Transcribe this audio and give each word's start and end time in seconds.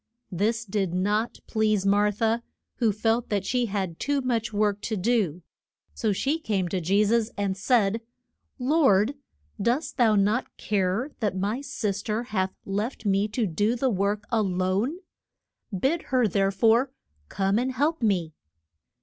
This 0.31 0.65
did 0.65 0.95
not 0.95 1.39
please 1.45 1.85
Mar 1.85 2.11
tha, 2.11 2.41
who 2.77 2.91
felt 2.91 3.29
that 3.29 3.45
she 3.45 3.67
had 3.67 3.99
too 3.99 4.19
much 4.21 4.51
work 4.51 4.81
to 4.81 4.97
do; 4.97 5.43
so 5.93 6.11
she 6.11 6.39
came 6.39 6.67
to 6.69 6.81
Je 6.81 7.05
sus 7.05 7.29
and 7.37 7.55
said, 7.55 8.01
Lord, 8.57 9.13
dost 9.61 9.97
thou 9.97 10.15
not 10.15 10.57
care 10.57 11.11
that 11.19 11.37
my 11.37 11.61
sis 11.61 12.01
ter 12.01 12.23
hath 12.23 12.55
left 12.65 13.05
me 13.05 13.27
to 13.27 13.45
do 13.45 13.75
the 13.75 13.91
work 13.91 14.23
a 14.31 14.41
lone? 14.41 14.97
Bid 15.71 16.01
her 16.09 16.27
there 16.27 16.49
fore 16.49 16.89
come 17.29 17.59
and 17.59 17.71
help 17.71 18.01
me. 18.01 18.33